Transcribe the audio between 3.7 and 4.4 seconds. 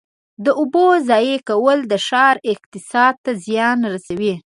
رسوي.